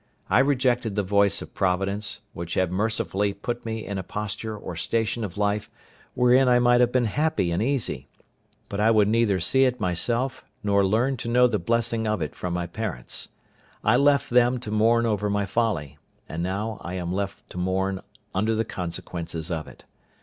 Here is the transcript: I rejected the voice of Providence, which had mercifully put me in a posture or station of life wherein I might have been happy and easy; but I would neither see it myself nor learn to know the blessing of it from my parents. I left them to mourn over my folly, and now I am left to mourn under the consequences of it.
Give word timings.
I 0.31 0.39
rejected 0.39 0.95
the 0.95 1.03
voice 1.03 1.43
of 1.43 1.53
Providence, 1.53 2.21
which 2.33 2.55
had 2.55 2.71
mercifully 2.71 3.33
put 3.35 3.63
me 3.67 3.85
in 3.85 3.99
a 3.99 4.03
posture 4.03 4.57
or 4.57 4.75
station 4.75 5.23
of 5.23 5.37
life 5.37 5.69
wherein 6.15 6.47
I 6.49 6.57
might 6.57 6.81
have 6.81 6.91
been 6.91 7.05
happy 7.05 7.51
and 7.51 7.61
easy; 7.61 8.07
but 8.67 8.79
I 8.79 8.89
would 8.89 9.07
neither 9.07 9.39
see 9.39 9.65
it 9.65 9.79
myself 9.79 10.43
nor 10.63 10.83
learn 10.83 11.17
to 11.17 11.27
know 11.29 11.45
the 11.45 11.59
blessing 11.59 12.07
of 12.07 12.19
it 12.19 12.33
from 12.33 12.51
my 12.51 12.65
parents. 12.65 13.29
I 13.83 13.95
left 13.95 14.31
them 14.31 14.59
to 14.61 14.71
mourn 14.71 15.05
over 15.05 15.29
my 15.29 15.45
folly, 15.45 15.99
and 16.27 16.41
now 16.41 16.79
I 16.83 16.95
am 16.95 17.13
left 17.13 17.47
to 17.51 17.59
mourn 17.59 18.01
under 18.33 18.55
the 18.55 18.65
consequences 18.65 19.51
of 19.51 19.67
it. 19.67 19.85